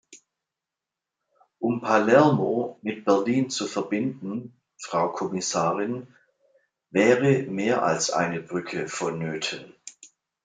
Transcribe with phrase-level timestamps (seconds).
[1.59, 6.07] Um Palermo mit Berlin zu verbinden, Frau Kommissarin,
[6.89, 9.75] wäre mehr als eine Brücke vonnöten.